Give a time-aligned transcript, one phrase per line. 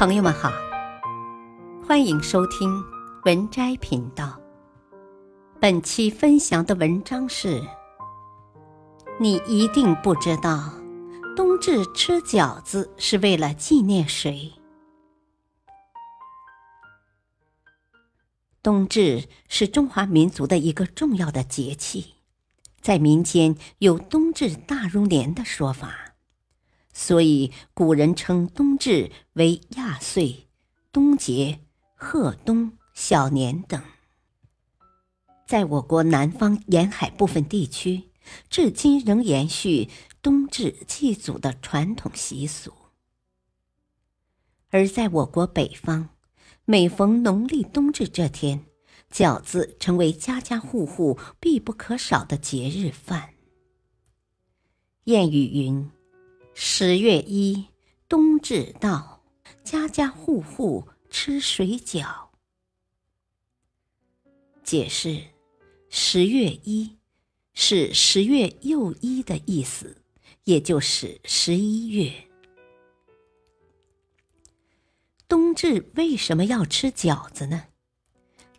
[0.00, 0.50] 朋友们好，
[1.86, 2.82] 欢迎收听
[3.26, 4.40] 文摘频道。
[5.60, 7.62] 本期分享的文章是：
[9.18, 10.72] 你一定不知道，
[11.36, 14.50] 冬至吃饺子是为了纪念谁？
[18.62, 22.14] 冬至是中华民族的一个重要的节气，
[22.80, 26.09] 在民间有“冬至大如年”的说法。
[27.10, 30.46] 所以，古人称冬至为亚岁、
[30.92, 31.58] 冬节、
[31.96, 33.82] 贺冬、小年等。
[35.44, 38.04] 在我国南方沿海部分地区，
[38.48, 39.90] 至今仍延续
[40.22, 42.70] 冬至祭祖的传统习俗；
[44.68, 46.10] 而在我国北方，
[46.64, 48.66] 每逢农历冬至这天，
[49.10, 53.30] 饺子成为家家户户必不可少的节日饭。
[55.06, 55.90] 谚语云。
[56.54, 57.66] 十月一，
[58.08, 59.22] 冬至到，
[59.64, 62.28] 家家户户吃水饺。
[64.62, 65.24] 解释：
[65.88, 66.96] 十月一
[67.54, 70.02] 是十月又一的意思，
[70.44, 72.12] 也就是十一月。
[75.26, 77.68] 冬至为什么要吃饺子呢？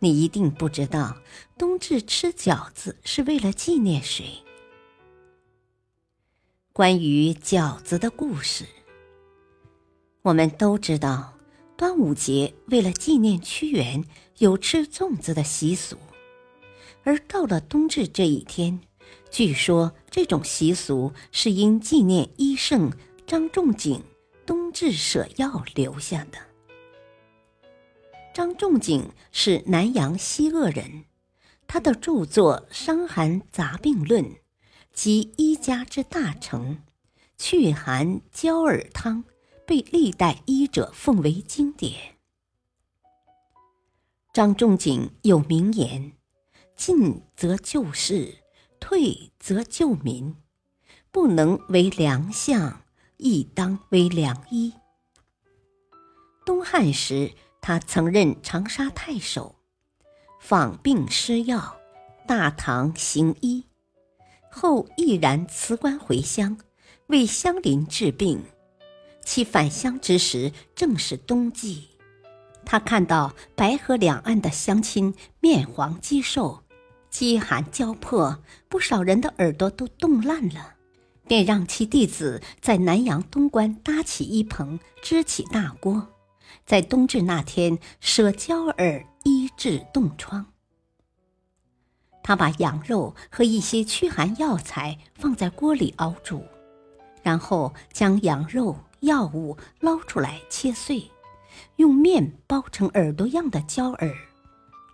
[0.00, 1.16] 你一定不知道，
[1.56, 4.42] 冬至吃饺子是为了纪念谁。
[6.74, 8.64] 关于饺子的故事，
[10.22, 11.34] 我们都知道，
[11.76, 14.02] 端午节为了纪念屈原，
[14.38, 15.98] 有吃粽子的习俗。
[17.04, 18.80] 而到了冬至这一天，
[19.30, 22.90] 据说这种习俗是因纪念医圣
[23.26, 24.02] 张仲景
[24.46, 26.38] 冬至舍药留下的。
[28.32, 31.04] 张仲景是南阳西鄂人，
[31.66, 34.24] 他的著作《伤寒杂病论》。
[34.92, 36.82] 及医家之大成，
[37.36, 39.24] 祛寒焦耳汤
[39.66, 42.16] 被历代医者奉为经典。
[44.32, 46.12] 张仲景有名言
[46.76, 48.38] ：“进则救世，
[48.80, 50.36] 退则救民。
[51.10, 52.82] 不能为良相，
[53.18, 54.72] 亦当为良医。”
[56.46, 59.56] 东汉时，他曾任长沙太守，
[60.40, 61.76] 访病施药，
[62.26, 63.66] 大唐行医。
[64.54, 66.58] 后毅然辞官回乡，
[67.06, 68.44] 为乡邻治病。
[69.24, 71.88] 其返乡之时正是冬季，
[72.64, 76.62] 他看到白河两岸的乡亲面黄肌瘦，
[77.08, 80.74] 饥寒交迫，不少人的耳朵都冻烂了，
[81.26, 86.08] 便让其弟子在南阳东关搭起一棚，支起大锅，
[86.66, 90.51] 在冬至那天舍焦耳医治冻疮。
[92.22, 96.44] 他把羊肉和一些驱寒药材放在锅里熬煮，
[97.22, 101.10] 然后将羊肉、药物捞出来切碎，
[101.76, 104.14] 用面包成耳朵样的焦耳，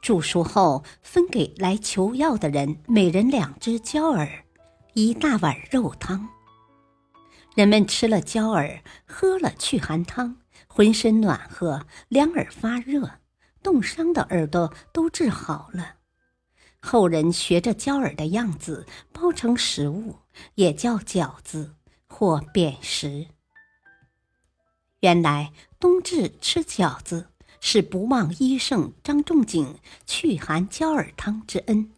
[0.00, 4.44] 煮熟后分给来求药的人每人两只焦耳，
[4.94, 6.28] 一大碗肉汤。
[7.54, 10.36] 人们吃了焦耳，喝了祛寒汤，
[10.66, 13.10] 浑身暖和，两耳发热，
[13.62, 15.97] 冻伤的耳朵都治好了。
[16.80, 20.16] 后人学着焦耳的样子包成食物，
[20.54, 21.74] 也叫饺子
[22.06, 23.26] 或扁食。
[25.00, 27.28] 原来冬至吃饺子
[27.60, 31.92] 是不忘医圣张仲景祛寒焦耳汤之恩。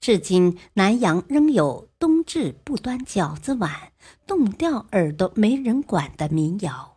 [0.00, 3.92] 至今南阳仍有“冬至不端饺子碗，
[4.26, 6.96] 冻掉耳朵没人管”的民谣。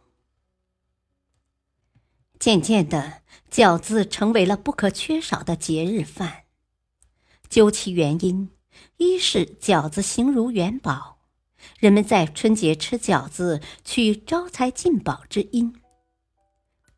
[2.40, 6.44] 渐渐的，饺子成为了不可缺少的节日饭。
[7.50, 8.50] 究其原因，
[8.97, 11.19] 一是饺子形如元宝，
[11.79, 15.73] 人们在春节吃饺子取招财进宝之音；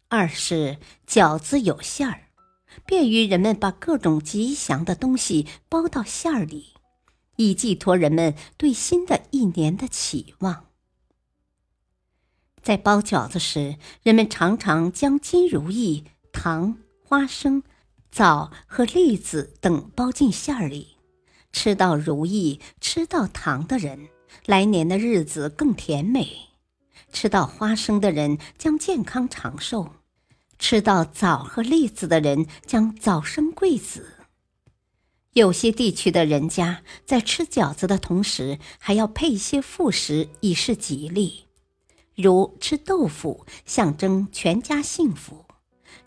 [0.08, 0.78] 二是
[1.08, 2.30] 饺子有馅儿，
[2.86, 6.74] 便于人们把各种吉祥的东西包到馅儿里，
[7.36, 10.66] 以寄托人们对新的一年的期望。
[12.64, 17.64] 在包饺子时，人们常常将金如意、糖、花生。
[18.18, 20.98] 枣和栗子等包进馅儿里，
[21.52, 24.08] 吃到如意、吃到糖的人，
[24.48, 26.26] 来年的日子更甜美；
[27.14, 29.92] 吃到花生的人将健康长寿；
[30.58, 34.16] 吃到枣和栗子的人将早生贵子。
[35.34, 41.46] 有些地区的人家在吃饺子的同时，还要配一些副食以示吉利，
[42.16, 45.46] 如吃豆腐象征全家幸福，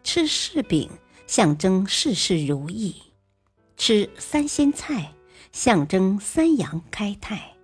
[0.03, 0.91] 吃柿饼。
[1.31, 2.93] 象征事事如意，
[3.77, 5.15] 吃三鲜菜
[5.53, 7.55] 象征三阳开泰。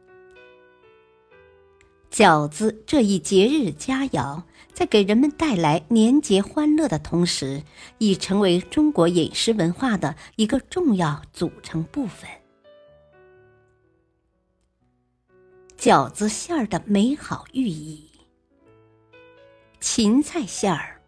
[2.08, 7.64] 饺子这一节日佳肴，在给人们带来年节欢乐的同时，
[7.98, 12.30] 已成为中国饮食文化的一个重要组成部分。
[15.76, 18.08] 饺子馅儿的美好寓意。
[19.80, 21.02] 芹菜馅儿，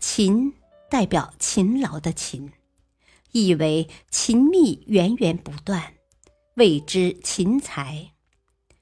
[0.00, 0.52] 芹
[0.92, 2.52] 代表勤劳的勤，
[3.30, 5.94] 意为勤密源源不断，
[6.56, 8.12] 谓之勤财，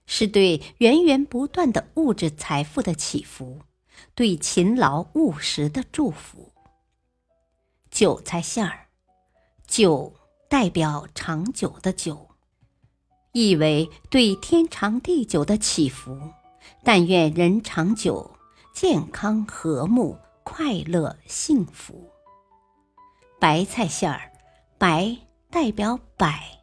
[0.07, 3.61] 是对源源不断的物质财富的祈福，
[4.17, 6.53] 对勤劳务实的祝福。
[7.93, 8.89] 韭菜馅儿，
[9.69, 10.13] 韭
[10.49, 12.27] 代表长久的久。
[13.31, 16.19] 意为对天长地久的祈福，
[16.83, 18.33] 但愿人长久、
[18.75, 20.19] 健康、和睦、
[20.52, 22.11] 快乐、幸福。
[23.38, 24.32] 白菜馅儿，
[24.79, 25.17] 白
[25.49, 26.58] 代表百，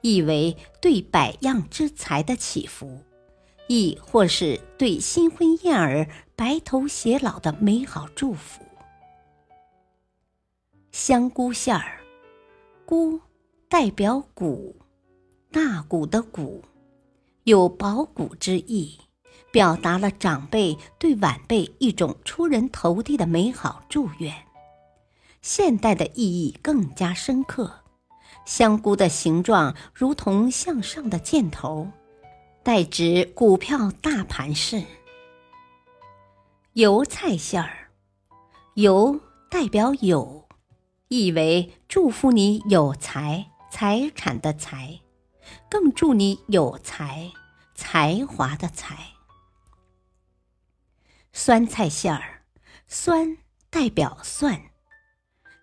[0.00, 3.04] 意为对百样之财的祈福，
[3.68, 8.64] 亦或是对新婚燕尔白头偕老的美好祝福。
[10.90, 12.00] 香菇馅儿，
[12.84, 13.20] 菇
[13.68, 14.74] 代表谷。
[15.52, 16.62] 大谷的谷，
[17.44, 18.98] 有保谷之意，
[19.50, 24.34] 表达了长辈对晚辈一种出人头地的美好祝愿。
[25.42, 27.80] 现代的意义更加深刻，
[28.44, 31.88] 香菇的形状如同向上的箭头，
[32.62, 34.84] 代指股票大盘势。
[36.74, 37.90] 油菜馅儿，
[38.74, 40.46] 油代表有，
[41.08, 45.00] 意为祝福你有财财产的财。
[45.68, 47.32] 更祝你有才、
[47.74, 48.96] 才华的才。
[51.32, 52.42] 酸菜馅儿，
[52.86, 53.38] 酸
[53.70, 54.70] 代表算，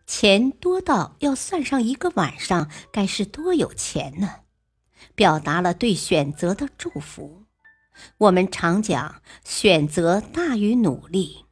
[0.05, 4.41] 钱多到要算上一个晚上，该是多有钱呢？
[5.13, 7.43] 表达了对选择的祝福。
[8.19, 11.45] 我们常讲选择大于努力，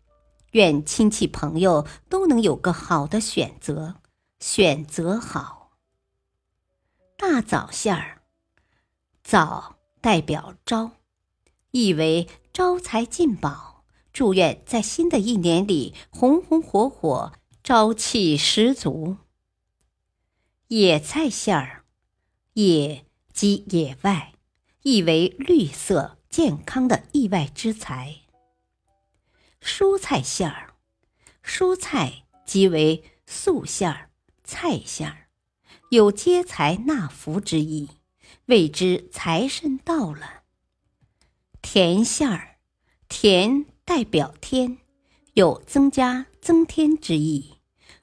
[0.52, 3.96] 愿亲戚朋友都能有个好的选择，
[4.40, 5.78] 选择好。
[7.18, 8.22] 大枣馅儿。
[9.24, 10.92] 枣代表招，
[11.72, 13.75] 意为招财进宝，
[14.16, 19.18] 祝愿在新的一年里红红火火，朝气十足。
[20.70, 21.84] 野菜馅儿，
[22.54, 24.32] 野即野外，
[24.84, 28.22] 意为绿色健康的意外之财。
[29.62, 30.76] 蔬菜馅儿，
[31.44, 34.12] 蔬菜即为素馅儿、
[34.46, 35.28] 菜馅儿，
[35.90, 37.90] 有接财纳福之意。
[38.46, 40.44] 谓之财神到了。
[41.62, 42.60] 甜馅儿，
[43.10, 44.80] 甜代表天，
[45.36, 47.54] 有增加、增添之意，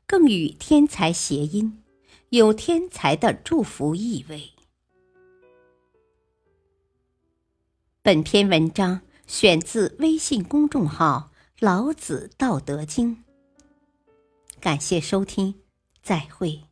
[0.07, 1.83] 更与天才谐音，
[2.29, 4.53] 有天才的祝福意味。
[8.01, 13.25] 本篇文章选自微信公众号“老子道德经”。
[14.61, 15.57] 感谢收听，
[16.01, 16.72] 再会。